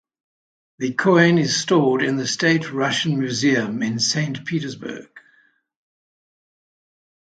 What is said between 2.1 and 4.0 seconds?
the State Russian Museum in